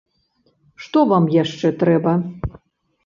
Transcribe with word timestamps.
Што 0.85 1.03
вам 1.13 1.29
яшчэ 1.35 1.73
трэба? 1.85 2.19